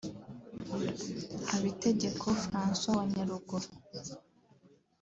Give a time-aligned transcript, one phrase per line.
[1.49, 3.67] Habitegeko François wa Nyaruguru